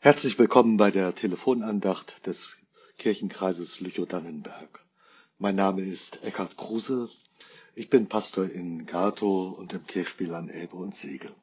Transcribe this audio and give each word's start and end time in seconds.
Herzlich 0.00 0.38
willkommen 0.38 0.76
bei 0.76 0.92
der 0.92 1.12
Telefonandacht 1.12 2.24
des 2.24 2.56
Kirchenkreises 2.98 3.80
Lüchow-Dannenberg. 3.80 4.78
Mein 5.38 5.56
Name 5.56 5.82
ist 5.82 6.22
Eckhard 6.22 6.56
Kruse. 6.56 7.10
Ich 7.74 7.90
bin 7.90 8.06
Pastor 8.06 8.44
in 8.44 8.86
Gato 8.86 9.48
und 9.48 9.72
im 9.72 9.84
Kirchspiel 9.88 10.34
an 10.34 10.50
Elbe 10.50 10.76
und 10.76 10.94
Sege. 10.94 11.34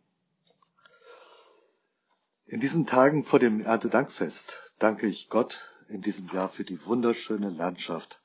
In 2.46 2.62
diesen 2.62 2.88
Tagen 2.88 3.26
vor 3.26 3.40
dem 3.40 3.60
Erntedankfest 3.60 4.54
danke 4.80 5.08
ich 5.08 5.28
Gott 5.28 5.60
in 5.90 6.02
diesem 6.02 6.30
Jahr 6.30 6.48
für 6.48 6.64
die 6.64 6.86
wunderschöne 6.86 7.50
Landschaft, 7.50 8.22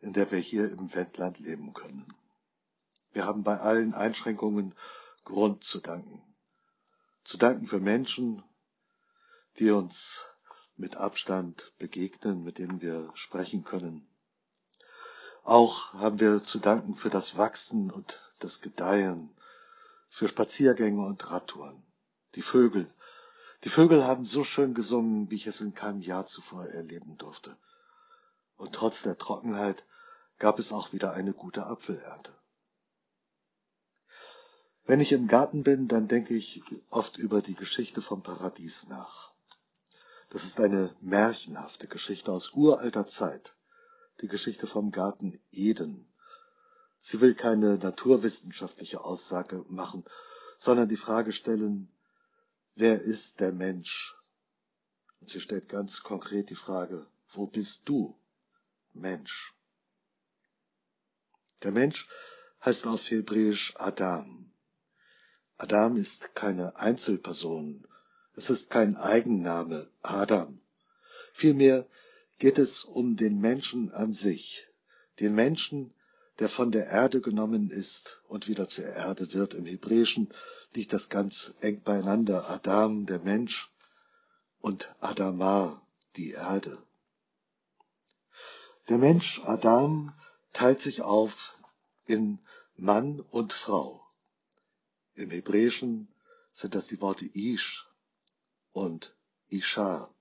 in 0.00 0.14
der 0.14 0.30
wir 0.30 0.38
hier 0.38 0.72
im 0.72 0.94
Wendland 0.94 1.38
leben 1.40 1.74
können. 1.74 2.06
Wir 3.12 3.26
haben 3.26 3.42
bei 3.42 3.60
allen 3.60 3.92
Einschränkungen 3.92 4.74
Grund 5.24 5.62
zu 5.62 5.82
danken. 5.82 6.22
Zu 7.22 7.36
danken 7.36 7.66
für 7.66 7.80
Menschen, 7.80 8.42
die 9.58 9.70
uns 9.70 10.24
mit 10.76 10.96
Abstand 10.96 11.72
begegnen, 11.78 12.42
mit 12.42 12.58
denen 12.58 12.80
wir 12.80 13.10
sprechen 13.14 13.64
können. 13.64 14.08
Auch 15.44 15.92
haben 15.94 16.20
wir 16.20 16.42
zu 16.44 16.58
danken 16.58 16.94
für 16.94 17.10
das 17.10 17.36
Wachsen 17.36 17.90
und 17.90 18.18
das 18.38 18.60
Gedeihen, 18.60 19.34
für 20.08 20.28
Spaziergänge 20.28 21.04
und 21.04 21.30
Radtouren. 21.30 21.82
Die 22.34 22.42
Vögel. 22.42 22.92
Die 23.64 23.68
Vögel 23.68 24.04
haben 24.04 24.24
so 24.24 24.44
schön 24.44 24.74
gesungen, 24.74 25.30
wie 25.30 25.36
ich 25.36 25.46
es 25.46 25.60
in 25.60 25.74
keinem 25.74 26.00
Jahr 26.00 26.26
zuvor 26.26 26.66
erleben 26.66 27.16
durfte. 27.16 27.56
Und 28.56 28.74
trotz 28.74 29.02
der 29.02 29.16
Trockenheit 29.16 29.84
gab 30.38 30.58
es 30.58 30.72
auch 30.72 30.92
wieder 30.92 31.12
eine 31.12 31.32
gute 31.32 31.66
Apfelernte. 31.66 32.32
Wenn 34.84 35.00
ich 35.00 35.12
im 35.12 35.28
Garten 35.28 35.62
bin, 35.62 35.88
dann 35.88 36.08
denke 36.08 36.34
ich 36.34 36.62
oft 36.90 37.16
über 37.16 37.40
die 37.40 37.54
Geschichte 37.54 38.02
vom 38.02 38.22
Paradies 38.22 38.88
nach. 38.88 39.31
Das 40.32 40.44
ist 40.44 40.58
eine 40.60 40.96
märchenhafte 41.02 41.86
Geschichte 41.86 42.32
aus 42.32 42.54
uralter 42.54 43.04
Zeit. 43.04 43.54
Die 44.22 44.28
Geschichte 44.28 44.66
vom 44.66 44.90
Garten 44.90 45.38
Eden. 45.50 46.10
Sie 46.98 47.20
will 47.20 47.34
keine 47.34 47.76
naturwissenschaftliche 47.76 49.04
Aussage 49.04 49.62
machen, 49.68 50.06
sondern 50.56 50.88
die 50.88 50.96
Frage 50.96 51.32
stellen, 51.32 51.92
wer 52.74 53.02
ist 53.02 53.40
der 53.40 53.52
Mensch? 53.52 54.16
Und 55.20 55.28
sie 55.28 55.38
stellt 55.38 55.68
ganz 55.68 56.02
konkret 56.02 56.48
die 56.48 56.54
Frage, 56.54 57.06
wo 57.34 57.46
bist 57.46 57.86
du, 57.86 58.18
Mensch? 58.94 59.52
Der 61.62 61.72
Mensch 61.72 62.08
heißt 62.64 62.86
auf 62.86 63.02
Hebräisch 63.10 63.74
Adam. 63.76 64.50
Adam 65.58 65.98
ist 65.98 66.34
keine 66.34 66.76
Einzelperson, 66.76 67.86
es 68.34 68.50
ist 68.50 68.70
kein 68.70 68.96
Eigenname 68.96 69.88
Adam. 70.02 70.60
Vielmehr 71.32 71.86
geht 72.38 72.58
es 72.58 72.84
um 72.84 73.16
den 73.16 73.40
Menschen 73.40 73.92
an 73.92 74.12
sich, 74.14 74.66
den 75.20 75.34
Menschen, 75.34 75.94
der 76.38 76.48
von 76.48 76.72
der 76.72 76.86
Erde 76.86 77.20
genommen 77.20 77.70
ist 77.70 78.20
und 78.28 78.48
wieder 78.48 78.68
zur 78.68 78.86
Erde 78.86 79.32
wird. 79.32 79.54
Im 79.54 79.66
Hebräischen 79.66 80.32
liegt 80.72 80.92
das 80.92 81.08
ganz 81.08 81.54
eng 81.60 81.82
beieinander. 81.82 82.48
Adam, 82.48 83.06
der 83.06 83.18
Mensch, 83.18 83.70
und 84.60 84.94
Adamar, 85.00 85.86
die 86.16 86.30
Erde. 86.30 86.82
Der 88.88 88.98
Mensch 88.98 89.40
Adam 89.44 90.14
teilt 90.52 90.80
sich 90.80 91.02
auf 91.02 91.56
in 92.06 92.38
Mann 92.76 93.20
und 93.20 93.52
Frau. 93.52 94.04
Im 95.14 95.30
Hebräischen 95.30 96.08
sind 96.52 96.74
das 96.74 96.86
die 96.86 97.00
Worte 97.00 97.26
Ish 97.26 97.86
und 98.72 99.14
Isha. 99.48 100.12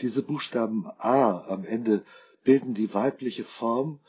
Diese 0.00 0.22
Buchstaben 0.22 0.86
A 0.98 1.44
am 1.46 1.64
Ende 1.64 2.04
bilden 2.42 2.74
die 2.74 2.94
weibliche 2.94 3.44
Form, 3.44 4.00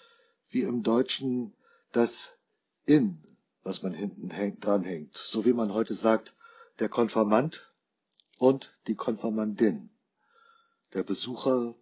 wie 0.50 0.62
im 0.62 0.84
Deutschen 0.84 1.54
das 1.92 2.38
in, 2.86 3.22
was 3.64 3.84
man 3.84 3.94
hinten 3.94 4.30
hängt, 4.30 4.66
dranhängt, 4.66 5.18
so 5.18 5.46
wie 5.46 5.54
man 5.54 5.74
heute 5.74 5.94
sagt, 5.94 6.34
der 6.80 6.90
Konfirmand 6.90 7.72
und 8.38 8.76
die 8.88 8.96
Konfirmandin, 8.96 9.90
der 10.94 11.04
Besucher 11.04 11.76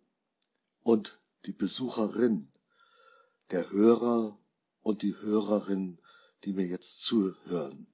und 0.83 1.19
die 1.45 1.53
Besucherin, 1.53 2.51
der 3.51 3.69
Hörer 3.71 4.37
und 4.81 5.01
die 5.01 5.15
Hörerin, 5.15 5.99
die 6.43 6.53
mir 6.53 6.65
jetzt 6.65 7.01
zuhören. 7.01 7.87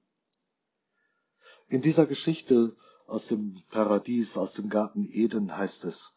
In 1.68 1.82
dieser 1.82 2.06
Geschichte 2.06 2.76
aus 3.06 3.26
dem 3.28 3.62
Paradies, 3.70 4.36
aus 4.36 4.52
dem 4.52 4.68
Garten 4.68 5.08
Eden 5.10 5.56
heißt 5.56 5.84
es, 5.84 6.12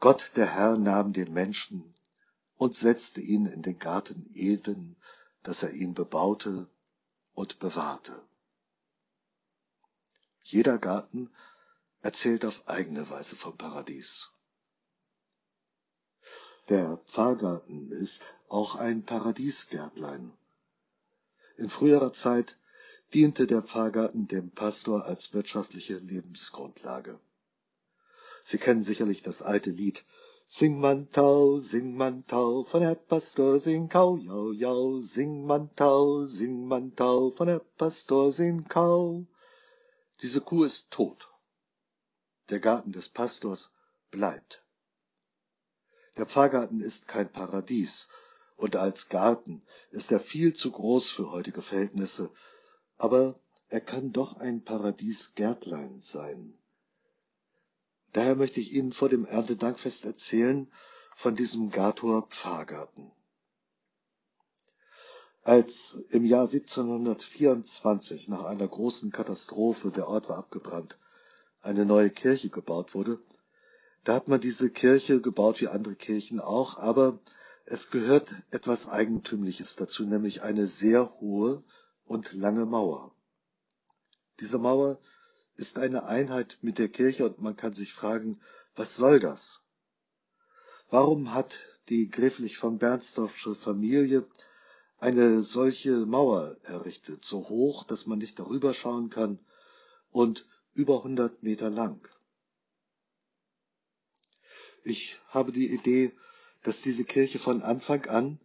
Gott 0.00 0.30
der 0.36 0.46
Herr 0.46 0.76
nahm 0.76 1.12
den 1.12 1.32
Menschen 1.32 1.94
und 2.56 2.76
setzte 2.76 3.20
ihn 3.20 3.46
in 3.46 3.62
den 3.62 3.78
Garten 3.78 4.30
Eden, 4.34 4.96
dass 5.42 5.62
er 5.62 5.72
ihn 5.72 5.94
bebaute 5.94 6.68
und 7.34 7.58
bewahrte. 7.58 8.20
Jeder 10.40 10.78
Garten 10.78 11.30
erzählt 12.02 12.44
auf 12.44 12.68
eigene 12.68 13.08
Weise 13.08 13.34
vom 13.34 13.56
Paradies. 13.56 14.30
Der 16.68 16.98
Pfarrgarten 17.06 17.92
ist 17.92 18.22
auch 18.48 18.76
ein 18.76 19.04
Paradiesgärtlein. 19.04 20.32
In 21.56 21.70
früherer 21.70 22.12
Zeit 22.12 22.56
diente 23.12 23.46
der 23.46 23.62
Pfarrgarten 23.62 24.26
dem 24.28 24.50
Pastor 24.50 25.04
als 25.04 25.32
wirtschaftliche 25.34 25.98
Lebensgrundlage. 25.98 27.20
Sie 28.42 28.58
kennen 28.58 28.82
sicherlich 28.82 29.22
das 29.22 29.42
alte 29.42 29.70
Lied 29.70 30.04
Sing 30.46 30.78
man 30.78 31.10
Tau, 31.10 31.58
sing 31.58 31.96
man 31.96 32.26
Tau, 32.26 32.64
von 32.64 32.82
Herr 32.82 32.94
Pastor 32.94 33.58
sing 33.58 33.88
Kau, 33.88 34.16
jau, 34.18 34.52
jau, 34.52 35.00
sing 35.00 35.46
man 35.46 35.74
Tau, 35.74 36.26
sing 36.26 36.66
man 36.68 36.94
Tau, 36.94 37.30
von 37.30 37.48
Herr 37.48 37.64
Pastor 37.78 38.30
sing 38.30 38.68
Kau. 38.68 39.26
Diese 40.22 40.40
Kuh 40.42 40.64
ist 40.64 40.90
tot. 40.90 41.28
Der 42.50 42.60
Garten 42.60 42.92
des 42.92 43.08
Pastors 43.08 43.72
bleibt. 44.10 44.62
Der 46.16 46.26
Pfarrgarten 46.26 46.80
ist 46.80 47.08
kein 47.08 47.32
Paradies, 47.32 48.08
und 48.56 48.76
als 48.76 49.08
Garten 49.08 49.62
ist 49.90 50.12
er 50.12 50.20
viel 50.20 50.52
zu 50.52 50.70
groß 50.70 51.10
für 51.10 51.30
heutige 51.32 51.62
Verhältnisse, 51.62 52.30
aber 52.96 53.38
er 53.68 53.80
kann 53.80 54.12
doch 54.12 54.36
ein 54.38 54.62
Paradiesgärtlein 54.62 56.00
sein. 56.00 56.54
Daher 58.12 58.36
möchte 58.36 58.60
ich 58.60 58.72
Ihnen 58.72 58.92
vor 58.92 59.08
dem 59.08 59.26
Erntedankfest 59.26 60.04
erzählen 60.04 60.70
von 61.16 61.34
diesem 61.34 61.70
Gator 61.70 62.28
Pfarrgarten. 62.28 63.10
Als 65.42 66.02
im 66.10 66.24
Jahr 66.24 66.48
1724 66.48 68.28
nach 68.28 68.44
einer 68.44 68.66
großen 68.66 69.10
Katastrophe, 69.10 69.90
der 69.90 70.08
Ort 70.08 70.28
war 70.28 70.38
abgebrannt, 70.38 70.98
eine 71.60 71.84
neue 71.84 72.10
Kirche 72.10 72.48
gebaut 72.48 72.94
wurde, 72.94 73.20
da 74.04 74.14
hat 74.14 74.28
man 74.28 74.40
diese 74.40 74.70
Kirche 74.70 75.20
gebaut 75.20 75.60
wie 75.60 75.68
andere 75.68 75.96
Kirchen 75.96 76.40
auch, 76.40 76.78
aber 76.78 77.18
es 77.64 77.90
gehört 77.90 78.34
etwas 78.50 78.88
Eigentümliches 78.88 79.76
dazu, 79.76 80.04
nämlich 80.04 80.42
eine 80.42 80.66
sehr 80.66 81.12
hohe 81.20 81.64
und 82.04 82.32
lange 82.32 82.66
Mauer. 82.66 83.14
Diese 84.40 84.58
Mauer 84.58 85.00
ist 85.56 85.78
eine 85.78 86.04
Einheit 86.04 86.58
mit 86.60 86.78
der 86.78 86.88
Kirche 86.88 87.26
und 87.26 87.40
man 87.40 87.56
kann 87.56 87.72
sich 87.72 87.92
fragen, 87.92 88.40
was 88.74 88.96
soll 88.96 89.20
das? 89.20 89.62
Warum 90.90 91.32
hat 91.32 91.58
die 91.88 92.08
gräflich 92.08 92.58
von 92.58 92.78
Bernsdorfsche 92.78 93.54
Familie 93.54 94.26
eine 94.98 95.42
solche 95.42 96.06
Mauer 96.06 96.56
errichtet, 96.62 97.24
so 97.24 97.48
hoch, 97.48 97.84
dass 97.84 98.06
man 98.06 98.18
nicht 98.18 98.38
darüber 98.38 98.74
schauen 98.74 99.10
kann 99.10 99.38
und 100.10 100.46
über 100.72 100.98
100 100.98 101.42
Meter 101.42 101.70
lang? 101.70 102.08
Ich 104.82 105.18
habe 105.28 105.52
die 105.52 105.72
Idee, 105.72 106.12
dass 106.62 106.82
diese 106.82 107.04
Kirche 107.04 107.38
von 107.38 107.62
Anfang 107.62 108.06
an 108.06 108.40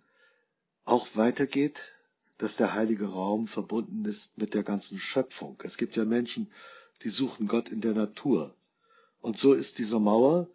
auch 0.86 1.07
weitergeht 1.16 1.81
dass 2.39 2.56
der 2.56 2.74
heilige 2.74 3.09
Raum 3.09 3.47
verbunden 3.47 4.06
ist 4.06 4.38
mit 4.38 4.53
der 4.53 4.63
ganzen 4.63 4.97
Schöpfung. 4.97 5.59
Es 5.63 5.77
gibt 5.77 5.95
ja 5.97 6.06
Menschen, 6.06 6.50
die 7.03 7.09
suchen 7.09 7.47
Gott 7.47 7.69
in 7.69 7.81
der 7.81 7.94
Natur. 7.94 8.56
Und 9.19 9.38
so 9.38 9.53
ist 9.53 9.77
diese 9.77 10.00
Mauer 10.00 10.47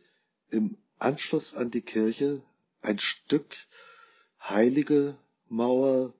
im 0.49 0.79
Anschluss 0.99 1.55
an 1.55 1.71
die 1.71 1.83
Kirche 1.83 2.43
ein 2.81 2.99
Stück 2.99 3.55
heilige 4.41 5.17
Mauer, 5.49 6.15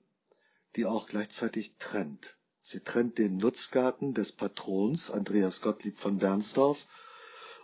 die 0.75 0.85
auch 0.85 1.07
gleichzeitig 1.07 1.73
trennt. 1.79 2.35
Sie 2.61 2.79
trennt 2.79 3.17
den 3.17 3.37
Nutzgarten 3.37 4.13
des 4.13 4.31
Patrons 4.31 5.09
Andreas 5.09 5.61
Gottlieb 5.61 5.97
von 5.97 6.19
Bernsdorf 6.19 6.85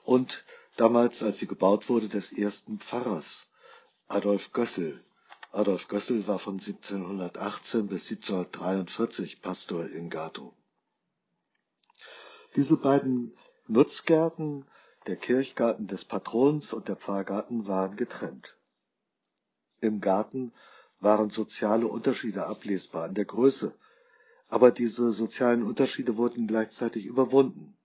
und 0.03 0.43
damals, 0.75 1.21
als 1.21 1.37
sie 1.37 1.47
gebaut 1.47 1.87
wurde, 1.87 2.09
des 2.09 2.31
ersten 2.31 2.79
Pfarrers 2.79 3.51
Adolf 4.07 4.53
Gössel, 4.53 4.99
Adolf 5.53 5.89
Gössel 5.89 6.27
war 6.27 6.39
von 6.39 6.53
1718 6.53 7.87
bis 7.87 8.09
1743 8.09 9.41
Pastor 9.41 9.85
in 9.85 10.09
Gato. 10.09 10.53
Diese 12.55 12.77
beiden 12.77 13.35
Nutzgärten, 13.67 14.65
der 15.07 15.17
Kirchgarten 15.17 15.87
des 15.87 16.05
Patrons 16.05 16.71
und 16.71 16.87
der 16.87 16.95
Pfarrgarten 16.95 17.67
waren 17.67 17.97
getrennt. 17.97 18.55
Im 19.81 19.99
Garten 19.99 20.53
waren 21.01 21.29
soziale 21.29 21.87
Unterschiede 21.87 22.45
ablesbar 22.45 23.05
an 23.05 23.15
der 23.15 23.25
Größe, 23.25 23.73
aber 24.47 24.71
diese 24.71 25.11
sozialen 25.11 25.63
Unterschiede 25.63 26.15
wurden 26.15 26.47
gleichzeitig 26.47 27.05
überwunden. 27.05 27.75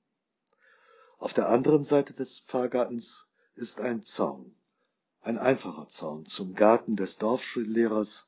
Auf 1.19 1.33
der 1.33 1.49
anderen 1.49 1.83
Seite 1.83 2.13
des 2.13 2.41
Pfarrgartens 2.41 3.27
ist 3.55 3.81
ein 3.81 4.05
Zaun, 4.05 4.55
ein 5.27 5.39
einfacher 5.39 5.89
Zaun 5.89 6.25
zum 6.25 6.55
Garten 6.55 6.95
des 6.95 7.19
Dorfschullehrers 7.19 8.27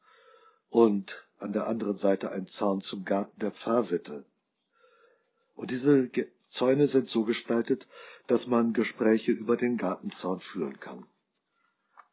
und 0.68 1.24
an 1.38 1.52
der 1.52 1.68
anderen 1.68 1.96
Seite 1.96 2.32
ein 2.32 2.48
Zaun 2.48 2.80
zum 2.80 3.04
Garten 3.04 3.38
der 3.38 3.52
Pfarrwitte. 3.52 4.24
Und 5.54 5.70
diese 5.70 6.10
Zäune 6.48 6.88
sind 6.88 7.08
so 7.08 7.24
gestaltet, 7.24 7.86
dass 8.26 8.48
man 8.48 8.72
Gespräche 8.72 9.30
über 9.30 9.56
den 9.56 9.76
Gartenzaun 9.76 10.40
führen 10.40 10.80
kann. 10.80 11.06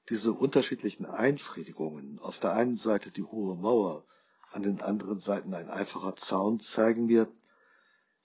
Diese 0.10 0.32
unterschiedlichen 0.34 1.08
Einfriedungen, 1.08 2.20
auf 2.20 2.40
der 2.40 2.54
einen 2.54 2.76
Seite 2.76 3.10
die 3.10 3.24
hohe 3.24 3.56
Mauer, 3.56 4.06
an 4.52 4.62
den 4.62 4.82
anderen 4.82 5.20
Seiten 5.20 5.56
ein 5.56 5.70
einfacher 5.70 6.16
Zaun, 6.16 6.60
zeigen 6.60 7.08
mir, 7.08 7.28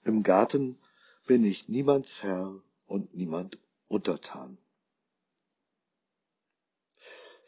im 0.03 0.21
Garten 0.21 0.77
bin 1.25 1.43
ich 1.43 1.67
niemands 1.69 2.21
Herr 2.21 2.53
und 2.85 3.15
niemand 3.15 3.57
untertan. 3.87 4.59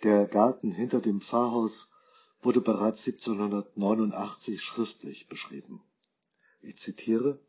Der 0.03 0.27
Garten 0.27 0.71
hinter 0.71 0.99
dem 0.99 1.21
Pfarrhaus 1.21 1.89
wurde 2.41 2.59
bereits 2.59 3.07
1789 3.07 4.61
schriftlich 4.61 5.29
beschrieben. 5.29 5.81
Ich 6.61 6.77
zitiere 6.77 7.39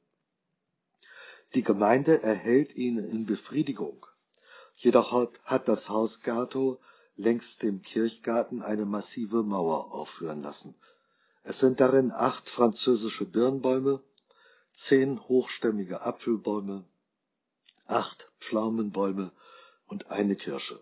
Die 1.55 1.65
Gemeinde 1.65 2.23
erhält 2.23 2.77
ihn 2.77 2.99
in 2.99 3.27
Befriedigung. 3.27 4.07
Jedoch 4.77 5.29
hat 5.45 5.67
das 5.67 5.89
Haus 5.89 6.23
Gato 6.23 6.79
längs 7.17 7.59
dem 7.59 7.83
Kirchgarten 7.83 8.63
eine 8.63 8.87
massive 8.87 9.43
Mauer 9.43 9.93
aufführen 9.93 10.43
lassen. 10.43 10.77
Es 11.43 11.59
sind 11.59 11.81
darin 11.81 12.13
acht 12.13 12.49
französische 12.49 13.25
Birnbäume, 13.25 14.01
zehn 14.75 15.21
hochstämmige 15.29 16.03
Apfelbäume, 16.03 16.85
acht 17.87 18.31
Pflaumenbäume 18.39 19.33
und 19.87 20.13
eine 20.13 20.37
Kirsche. 20.37 20.79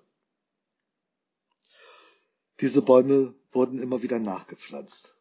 Diese 2.62 2.80
Bäume 2.80 3.34
wurden 3.50 3.80
immer 3.80 4.02
wieder 4.02 4.20
nachgepflanzt. 4.20 5.12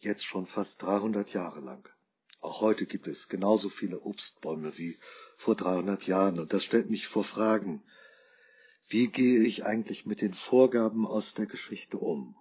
Jetzt 0.00 0.22
schon 0.22 0.44
fast 0.44 0.82
300 0.82 1.32
Jahre 1.32 1.60
lang. 1.60 1.88
Auch 2.40 2.60
heute 2.60 2.84
gibt 2.84 3.06
es 3.06 3.28
genauso 3.28 3.70
viele 3.70 4.00
Obstbäume 4.02 4.76
wie 4.76 4.98
vor 5.36 5.54
300 5.56 6.06
Jahren 6.06 6.38
und 6.38 6.52
das 6.52 6.62
stellt 6.62 6.90
mich 6.90 7.06
vor 7.08 7.24
Fragen. 7.24 7.82
Wie 8.86 9.08
gehe 9.08 9.44
ich 9.44 9.64
eigentlich 9.64 10.04
mit 10.04 10.20
den 10.20 10.34
Vorgaben 10.34 11.06
aus 11.06 11.32
der 11.32 11.46
Geschichte 11.46 11.96
um? 11.96 12.36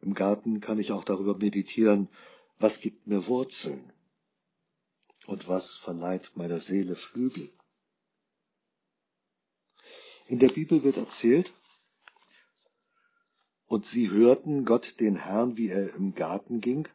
Im 0.00 0.14
Garten 0.14 0.60
kann 0.60 0.78
ich 0.78 0.92
auch 0.92 1.02
darüber 1.02 1.36
meditieren, 1.36 2.08
was 2.60 2.80
gibt 2.80 3.08
mir 3.08 3.26
Wurzeln? 3.26 3.92
Und 5.26 5.48
was 5.48 5.74
verleiht 5.74 6.36
meiner 6.36 6.60
Seele 6.60 6.94
Flügel? 6.94 7.50
In 10.28 10.38
der 10.38 10.50
Bibel 10.50 10.84
wird 10.84 10.96
erzählt, 10.96 11.52
und 13.70 13.86
sie 13.86 14.10
hörten 14.10 14.64
Gott 14.64 14.98
den 14.98 15.14
Herrn, 15.14 15.56
wie 15.56 15.68
er 15.68 15.94
im 15.94 16.16
Garten 16.16 16.60
ging, 16.60 16.88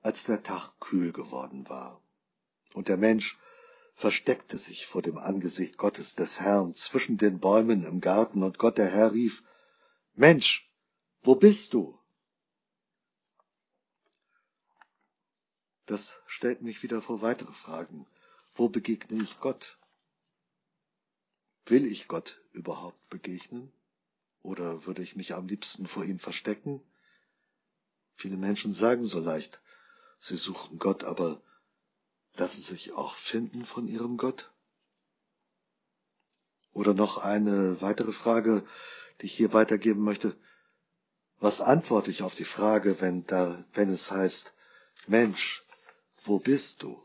als 0.00 0.22
der 0.22 0.44
Tag 0.44 0.78
kühl 0.78 1.10
geworden 1.10 1.68
war. 1.68 2.00
Und 2.72 2.86
der 2.86 2.96
Mensch 2.96 3.36
versteckte 3.96 4.56
sich 4.56 4.86
vor 4.86 5.02
dem 5.02 5.18
Angesicht 5.18 5.76
Gottes 5.76 6.14
des 6.14 6.38
Herrn 6.38 6.72
zwischen 6.76 7.18
den 7.18 7.40
Bäumen 7.40 7.84
im 7.84 8.00
Garten, 8.00 8.44
und 8.44 8.58
Gott 8.58 8.78
der 8.78 8.86
Herr 8.86 9.12
rief, 9.12 9.42
Mensch, 10.14 10.70
wo 11.24 11.34
bist 11.34 11.74
du? 11.74 11.98
Das 15.86 16.20
stellt 16.28 16.62
mich 16.62 16.84
wieder 16.84 17.02
vor 17.02 17.22
weitere 17.22 17.52
Fragen. 17.52 18.06
Wo 18.54 18.68
begegne 18.68 19.20
ich 19.20 19.40
Gott? 19.40 19.78
Will 21.66 21.86
ich 21.86 22.06
Gott 22.06 22.40
überhaupt 22.52 23.10
begegnen? 23.10 23.72
Oder 24.44 24.84
würde 24.84 25.02
ich 25.02 25.16
mich 25.16 25.32
am 25.32 25.48
liebsten 25.48 25.86
vor 25.86 26.04
ihm 26.04 26.18
verstecken? 26.18 26.82
Viele 28.14 28.36
Menschen 28.36 28.74
sagen 28.74 29.06
so 29.06 29.18
leicht, 29.18 29.62
sie 30.18 30.36
suchen 30.36 30.78
Gott, 30.78 31.02
aber 31.02 31.40
lassen 32.34 32.60
sich 32.60 32.92
auch 32.92 33.14
finden 33.14 33.64
von 33.64 33.88
ihrem 33.88 34.18
Gott? 34.18 34.52
Oder 36.74 36.92
noch 36.92 37.16
eine 37.16 37.80
weitere 37.80 38.12
Frage, 38.12 38.66
die 39.22 39.26
ich 39.26 39.34
hier 39.34 39.54
weitergeben 39.54 40.02
möchte. 40.02 40.36
Was 41.40 41.62
antworte 41.62 42.10
ich 42.10 42.22
auf 42.22 42.34
die 42.34 42.44
Frage, 42.44 43.00
wenn 43.00 43.24
da, 43.24 43.64
wenn 43.72 43.88
es 43.88 44.10
heißt, 44.10 44.52
Mensch, 45.06 45.64
wo 46.22 46.38
bist 46.38 46.82
du? 46.82 47.02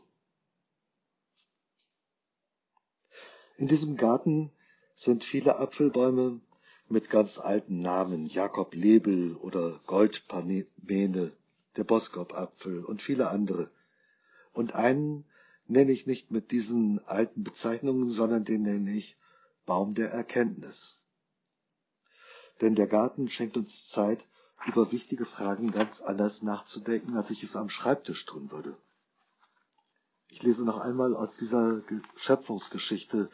In 3.56 3.66
diesem 3.66 3.96
Garten 3.96 4.52
sind 4.94 5.24
viele 5.24 5.56
Apfelbäume 5.56 6.42
mit 6.90 7.08
ganz 7.08 7.38
alten 7.38 7.78
Namen, 7.78 8.26
Jakob 8.26 8.74
Lebel 8.74 9.36
oder 9.36 9.80
Goldpamene, 9.86 11.32
der 11.76 11.84
Boskop-Apfel 11.84 12.84
und 12.84 13.00
viele 13.00 13.30
andere. 13.30 13.70
Und 14.52 14.74
einen 14.74 15.24
nenne 15.68 15.92
ich 15.92 16.06
nicht 16.06 16.32
mit 16.32 16.50
diesen 16.50 16.98
alten 17.06 17.44
Bezeichnungen, 17.44 18.10
sondern 18.10 18.44
den 18.44 18.62
nenne 18.62 18.92
ich 18.92 19.16
Baum 19.66 19.94
der 19.94 20.10
Erkenntnis. 20.10 20.98
Denn 22.60 22.74
der 22.74 22.88
Garten 22.88 23.28
schenkt 23.28 23.56
uns 23.56 23.88
Zeit, 23.88 24.26
über 24.66 24.92
wichtige 24.92 25.24
Fragen 25.24 25.70
ganz 25.70 26.00
anders 26.00 26.42
nachzudenken, 26.42 27.16
als 27.16 27.30
ich 27.30 27.42
es 27.42 27.56
am 27.56 27.70
Schreibtisch 27.70 28.26
tun 28.26 28.50
würde. 28.50 28.76
Ich 30.28 30.42
lese 30.42 30.64
noch 30.64 30.78
einmal 30.78 31.16
aus 31.16 31.36
dieser 31.36 31.82
Schöpfungsgeschichte 32.16 33.30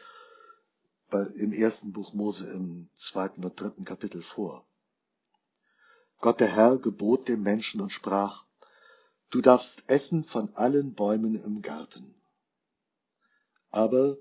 im 1.13 1.53
ersten 1.53 1.93
Buch 1.93 2.13
Mose 2.13 2.51
im 2.51 2.89
zweiten 2.97 3.45
und 3.45 3.61
dritten 3.61 3.85
Kapitel 3.85 4.23
vor. 4.23 4.67
Gott 6.21 6.41
der 6.41 6.55
Herr 6.55 6.79
gebot 6.79 7.29
dem 7.29 7.43
Menschen 7.43 7.81
und 7.81 7.91
sprach, 7.91 8.45
Du 9.31 9.41
darfst 9.41 9.89
essen 9.89 10.25
von 10.25 10.55
allen 10.55 10.95
Bäumen 10.95 11.43
im 11.43 11.61
Garten, 11.63 12.15
aber 13.71 14.17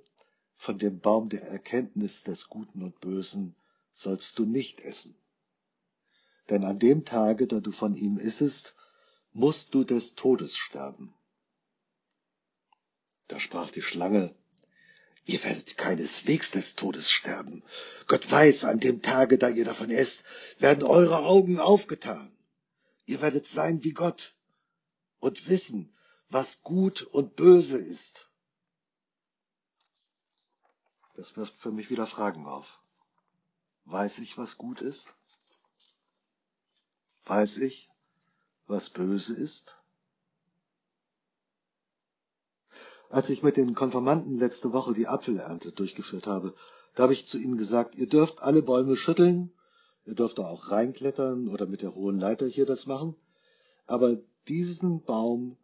von 0.56 0.80
dem 0.80 1.00
Baum 1.00 1.30
der 1.30 1.44
Erkenntnis 1.48 2.24
des 2.24 2.50
Guten 2.50 2.82
und 2.82 3.00
Bösen 3.00 3.56
sollst 3.92 4.40
du 4.40 4.46
nicht 4.46 4.82
essen. 4.82 5.16
Denn 6.50 6.64
an 6.64 6.80
dem 6.80 7.06
Tage, 7.06 7.48
da 7.48 7.60
du 7.60 7.72
von 7.72 7.96
ihm 7.96 8.18
issest, 8.18 8.76
musst 9.32 9.74
du 9.74 9.84
des 9.84 10.16
Todes 10.16 10.56
sterben. 10.56 11.14
Da 13.28 13.40
sprach 13.40 13.72
die 13.72 13.82
Schlange, 13.82 14.36
Ihr 15.26 15.44
werdet 15.44 15.76
keineswegs 15.78 16.52
des 16.52 16.76
Todes 16.76 17.10
sterben. 17.10 17.64
Gott 18.08 18.30
weiß, 18.30 18.66
an 18.66 18.80
dem 18.80 19.02
Tage, 19.02 19.40
da 19.40 19.50
ihr 19.50 19.66
davon 19.66 19.90
esst, 19.90 20.24
werden 20.60 20.84
eure 20.84 21.20
Augen 21.20 21.60
aufgetan. 21.60 22.32
Ihr 23.06 23.22
werdet 23.22 23.48
sein 23.48 23.84
wie 23.84 23.92
Gott 23.94 24.36
und 25.20 25.50
wissen, 25.50 25.96
was 26.30 26.62
gut 26.62 27.02
und 27.02 27.36
böse 27.36 27.80
ist. 27.80 28.30
Das 31.16 31.36
wirft 31.38 31.56
für 31.58 31.72
mich 31.72 31.90
wieder 31.90 32.06
Fragen 32.06 32.46
auf. 32.46 32.80
Weiß 33.86 34.20
ich, 34.20 34.38
was 34.38 34.58
gut 34.58 34.82
ist? 34.82 35.12
Weiß 37.26 37.58
ich, 37.58 37.90
was 38.68 38.92
böse 38.92 39.36
ist? 39.36 39.76
Als 43.10 43.30
ich 43.30 43.44
mit 43.44 43.58
den 43.58 43.76
Konformanten 43.76 44.38
letzte 44.38 44.74
Woche 44.74 44.94
die 44.94 45.08
Apfelernte 45.08 45.72
durchgeführt 45.72 46.28
habe, 46.28 46.54
da 46.96 47.04
habe 47.04 47.14
ich 47.14 47.28
zu 47.28 47.38
ihnen 47.38 47.58
gesagt, 47.58 47.96
ihr 47.96 48.08
dürft 48.08 48.42
alle 48.42 48.62
Bäume 48.62 48.96
schütteln, 48.96 49.52
ihr 50.06 50.16
dürft 50.16 50.40
da 50.40 50.48
auch 50.48 50.72
reinklettern 50.72 51.50
oder 51.50 51.66
mit 51.66 51.82
der 51.82 51.94
hohen 51.94 52.20
Leiter 52.20 52.48
hier 52.48 52.66
das 52.66 52.86
machen, 52.86 53.16
aber 53.86 54.18
diesen 54.48 55.04
Baum, 55.04 55.58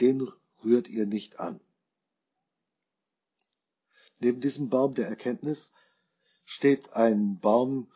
den 0.00 0.28
rührt 0.64 0.88
ihr 0.88 1.06
nicht 1.06 1.40
an. 1.40 1.60
Neben 4.18 4.40
diesem 4.40 4.68
Baum 4.70 4.94
der 4.94 5.08
Erkenntnis 5.08 5.72
steht 6.44 6.92
ein 6.94 7.38
Baum, 7.38 7.88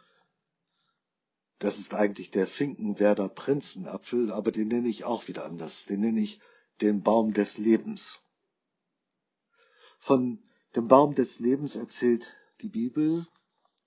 das 1.58 1.78
ist 1.78 1.94
eigentlich 1.94 2.30
der 2.30 2.46
Finkenwerder 2.46 3.28
Prinzenapfel, 3.28 4.32
aber 4.32 4.52
den 4.52 4.68
nenne 4.68 4.88
ich 4.88 5.04
auch 5.04 5.28
wieder 5.28 5.44
anders. 5.44 5.84
Den 5.84 6.00
nenne 6.00 6.20
ich 6.20 6.40
den 6.80 7.02
Baum 7.02 7.34
des 7.34 7.58
Lebens. 7.58 8.18
Von 10.00 10.42
dem 10.74 10.88
Baum 10.88 11.14
des 11.14 11.38
Lebens 11.38 11.76
erzählt 11.76 12.34
die 12.62 12.68
Bibel. 12.68 13.26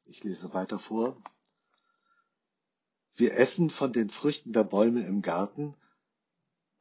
Ich 0.05 0.24
lese 0.24 0.53
weiter 0.53 0.79
vor. 0.79 1.22
Wir 3.15 3.36
essen 3.36 3.70
von 3.70 3.93
den 3.93 4.10
Früchten 4.10 4.53
der 4.53 4.63
Bäume 4.63 5.05
im 5.05 5.22
Garten, 5.22 5.75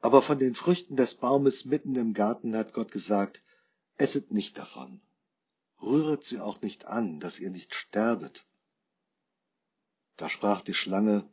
aber 0.01 0.23
von 0.23 0.39
den 0.39 0.55
Früchten 0.55 0.97
des 0.97 1.15
Baumes 1.15 1.65
mitten 1.65 1.95
im 1.97 2.15
Garten 2.15 2.57
hat 2.57 2.73
Gott 2.73 2.91
gesagt, 2.91 3.43
esset 3.97 4.31
nicht 4.33 4.57
davon, 4.57 5.01
rühret 5.81 6.25
sie 6.25 6.41
auch 6.41 6.61
nicht 6.61 6.87
an, 6.87 7.21
dass 7.21 7.39
ihr 7.39 7.51
nicht 7.51 7.75
sterbet. 7.75 8.47
Da 10.17 10.29
sprach 10.29 10.63
die 10.63 10.75
Schlange, 10.75 11.29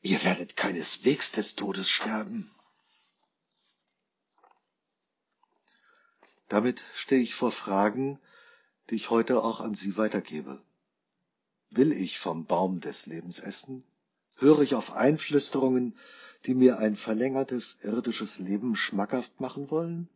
ihr 0.00 0.22
werdet 0.24 0.56
keineswegs 0.56 1.32
des 1.32 1.54
Todes 1.54 1.88
sterben. 1.88 2.50
Damit 6.48 6.84
stehe 6.94 7.20
ich 7.20 7.34
vor 7.34 7.52
Fragen, 7.52 8.18
die 8.90 8.94
ich 8.94 9.10
heute 9.10 9.42
auch 9.42 9.60
an 9.60 9.74
Sie 9.74 9.96
weitergebe. 9.96 10.62
Will 11.70 11.92
ich 11.92 12.18
vom 12.18 12.46
Baum 12.46 12.80
des 12.80 13.06
Lebens 13.06 13.38
essen? 13.38 13.84
Höre 14.38 14.60
ich 14.60 14.74
auf 14.74 14.92
Einflüsterungen, 14.92 15.98
die 16.46 16.54
mir 16.54 16.78
ein 16.78 16.96
verlängertes 16.96 17.78
irdisches 17.82 18.38
Leben 18.38 18.76
schmackhaft 18.76 19.40
machen 19.40 19.70
wollen? 19.70 20.08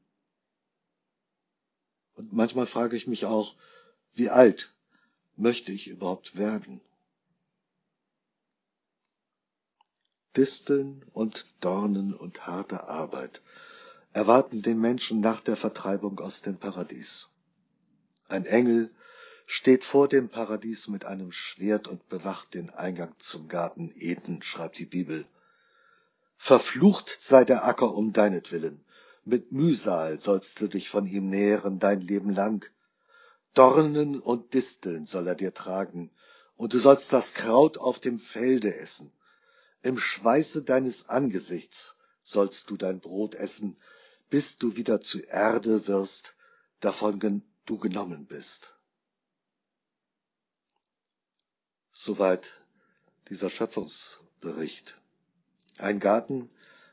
Und 2.14 2.32
manchmal 2.32 2.66
frage 2.66 2.96
ich 2.96 3.06
mich 3.06 3.26
auch, 3.26 3.54
wie 4.14 4.30
alt 4.30 4.72
möchte 5.36 5.72
ich 5.72 5.88
überhaupt 5.88 6.36
werden? 6.36 6.80
Disteln 10.36 11.04
und 11.12 11.46
Dornen 11.60 12.14
und 12.14 12.46
harte 12.46 12.84
Arbeit 12.84 13.42
erwarten 14.12 14.62
den 14.62 14.80
Menschen 14.80 15.20
nach 15.20 15.40
der 15.40 15.56
Vertreibung 15.56 16.18
aus 16.20 16.42
dem 16.42 16.58
Paradies. 16.58 17.28
Ein 18.28 18.46
Engel 18.46 18.90
steht 19.46 19.84
vor 19.84 20.08
dem 20.08 20.28
Paradies 20.28 20.88
mit 20.88 21.04
einem 21.04 21.32
Schwert 21.32 21.88
und 21.88 22.08
bewacht 22.08 22.54
den 22.54 22.70
Eingang 22.70 23.14
zum 23.18 23.48
Garten 23.48 23.92
Eden, 23.94 24.42
schreibt 24.42 24.78
die 24.78 24.86
Bibel. 24.86 25.26
Verflucht 26.36 27.16
sei 27.20 27.44
der 27.44 27.64
Acker 27.64 27.94
um 27.94 28.12
deinetwillen, 28.12 28.84
mit 29.24 29.52
Mühsal 29.52 30.20
sollst 30.20 30.60
du 30.60 30.66
dich 30.66 30.88
von 30.88 31.06
ihm 31.06 31.30
nähren 31.30 31.78
dein 31.78 32.00
Leben 32.00 32.30
lang. 32.30 32.68
Dornen 33.54 34.18
und 34.18 34.52
Disteln 34.52 35.06
soll 35.06 35.28
er 35.28 35.34
dir 35.34 35.54
tragen, 35.54 36.10
und 36.56 36.72
du 36.74 36.78
sollst 36.78 37.12
das 37.12 37.32
Kraut 37.34 37.78
auf 37.78 37.98
dem 37.98 38.18
Felde 38.18 38.74
essen. 38.74 39.12
Im 39.82 39.98
Schweiße 39.98 40.62
deines 40.62 41.08
Angesichts 41.08 41.96
sollst 42.24 42.70
du 42.70 42.76
dein 42.76 43.00
Brot 43.00 43.34
essen, 43.34 43.76
bis 44.32 44.56
du 44.56 44.76
wieder 44.76 45.02
zu 45.02 45.20
Erde 45.20 45.86
wirst, 45.86 46.34
davon 46.80 47.42
du 47.66 47.76
genommen 47.76 48.24
bist. 48.24 48.74
Soweit 51.92 52.58
dieser 53.28 53.50
Schöpfungsbericht. 53.50 54.98
Ein 55.76 56.00
Garten 56.00 56.48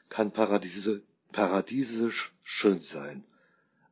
kann 0.10 0.34
Paradiese, 0.34 1.02
paradiesisch 1.32 2.34
schön 2.44 2.80
sein, 2.80 3.24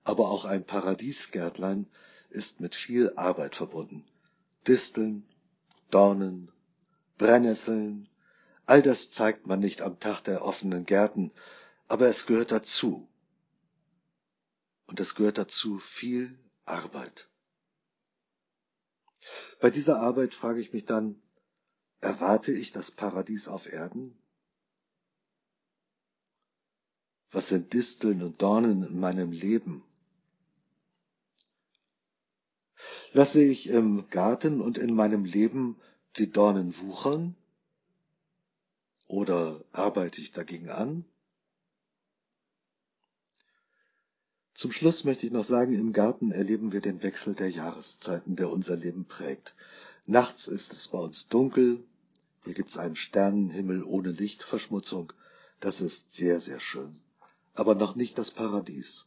aber 0.03 0.27
auch 0.27 0.43
ein 0.43 0.65
Paradiesgärtlein 0.65 1.87
ist 2.29 2.59
mit 2.59 2.75
viel 2.75 3.13
Arbeit 3.15 3.55
verbunden. 3.55 4.05
Disteln, 4.67 5.25
Dornen, 5.89 6.51
Brennnesseln, 7.17 8.09
All 8.65 8.81
das 8.81 9.09
zeigt 9.09 9.47
man 9.47 9.61
nicht 9.61 9.81
am 9.81 10.01
Tag 10.01 10.25
der 10.25 10.43
offenen 10.43 10.85
Gärten, 10.85 11.31
aber 11.87 12.09
es 12.09 12.25
gehört 12.25 12.51
dazu. 12.51 13.07
Und 14.87 14.99
es 14.99 15.15
gehört 15.15 15.37
dazu 15.37 15.79
viel 15.79 16.39
Arbeit. 16.65 17.29
Bei 19.59 19.69
dieser 19.69 19.99
Arbeit 19.99 20.33
frage 20.33 20.59
ich 20.59 20.73
mich 20.73 20.85
dann, 20.85 21.21
erwarte 21.99 22.51
ich 22.53 22.71
das 22.71 22.91
Paradies 22.91 23.47
auf 23.47 23.67
Erden? 23.67 24.17
Was 27.31 27.49
sind 27.49 27.73
Disteln 27.73 28.21
und 28.23 28.41
Dornen 28.41 28.83
in 28.83 28.99
meinem 28.99 29.31
Leben? 29.31 29.83
Lasse 33.11 33.43
ich 33.43 33.67
im 33.67 34.09
Garten 34.09 34.61
und 34.61 34.77
in 34.77 34.93
meinem 34.93 35.25
Leben 35.25 35.79
die 36.17 36.31
Dornen 36.31 36.77
wuchern 36.79 37.35
oder 39.07 39.63
arbeite 39.71 40.21
ich 40.21 40.31
dagegen 40.31 40.69
an? 40.69 41.05
Zum 44.57 44.71
Schluss 44.71 45.03
möchte 45.03 45.27
ich 45.27 45.31
noch 45.31 45.43
sagen, 45.43 45.75
im 45.75 45.93
Garten 45.93 46.31
erleben 46.31 46.71
wir 46.71 46.81
den 46.81 47.03
Wechsel 47.03 47.35
der 47.35 47.51
Jahreszeiten, 47.51 48.35
der 48.35 48.49
unser 48.49 48.75
Leben 48.75 49.05
prägt. 49.05 49.53
Nachts 50.07 50.47
ist 50.47 50.73
es 50.73 50.87
bei 50.87 50.97
uns 50.97 51.27
dunkel, 51.27 51.83
hier 52.43 52.55
gibt 52.55 52.69
es 52.69 52.77
einen 52.79 52.95
Sternenhimmel 52.95 53.83
ohne 53.83 54.09
Lichtverschmutzung, 54.09 55.13
das 55.59 55.79
ist 55.79 56.15
sehr, 56.15 56.39
sehr 56.39 56.59
schön, 56.59 56.99
aber 57.53 57.75
noch 57.75 57.95
nicht 57.95 58.17
das 58.17 58.31
Paradies. 58.31 59.05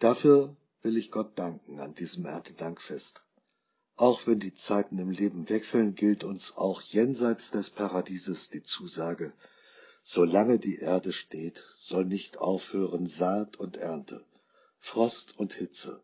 Dafür 0.00 0.56
will 0.82 0.96
ich 0.96 1.12
Gott 1.12 1.38
danken 1.38 1.78
an 1.78 1.94
diesem 1.94 2.26
Erntedankfest. 2.26 3.22
Auch 3.94 4.26
wenn 4.26 4.40
die 4.40 4.54
Zeiten 4.54 4.98
im 4.98 5.10
Leben 5.10 5.48
wechseln, 5.48 5.94
gilt 5.94 6.24
uns 6.24 6.56
auch 6.56 6.82
jenseits 6.82 7.52
des 7.52 7.70
Paradieses 7.70 8.50
die 8.50 8.64
Zusage, 8.64 9.32
solange 10.02 10.58
die 10.58 10.78
Erde 10.78 11.12
steht, 11.12 11.62
soll 11.72 12.04
nicht 12.04 12.38
aufhören 12.38 13.06
Saat 13.06 13.56
und 13.56 13.76
Ernte, 13.76 14.24
Frost 14.78 15.38
und 15.38 15.52
Hitze, 15.54 16.02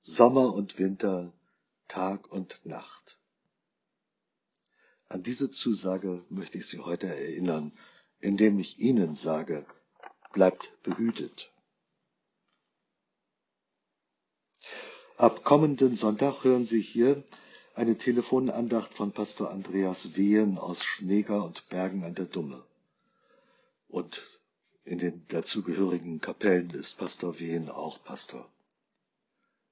Sommer 0.00 0.54
und 0.54 0.78
Winter, 0.78 1.32
Tag 1.88 2.30
und 2.30 2.64
Nacht. 2.64 3.18
An 5.08 5.24
diese 5.24 5.50
Zusage 5.50 6.24
möchte 6.30 6.58
ich 6.58 6.66
Sie 6.66 6.78
heute 6.78 7.08
erinnern, 7.08 7.72
indem 8.20 8.60
ich 8.60 8.78
Ihnen 8.78 9.16
sage, 9.16 9.66
bleibt 10.32 10.70
behütet. 10.84 11.50
Ab 15.16 15.42
kommenden 15.42 15.96
Sonntag 15.96 16.44
hören 16.44 16.64
Sie 16.64 16.80
hier 16.80 17.24
eine 17.74 17.98
Telefonandacht 17.98 18.94
von 18.94 19.12
Pastor 19.12 19.50
Andreas 19.50 20.16
Wehen 20.16 20.58
aus 20.58 20.84
Schneger 20.84 21.44
und 21.44 21.68
Bergen 21.68 22.04
an 22.04 22.14
der 22.14 22.26
Dumme. 22.26 22.64
Und 23.90 24.22
in 24.84 24.98
den 24.98 25.26
dazugehörigen 25.28 26.20
Kapellen 26.20 26.70
ist 26.70 26.98
Pastor 26.98 27.38
Wehen 27.40 27.68
auch 27.68 28.02
Pastor. 28.04 28.50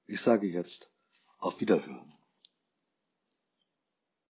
Ich 0.07 0.21
sage 0.21 0.47
jetzt 0.47 0.89
auf 1.37 1.59
Wiederhören. 1.61 2.13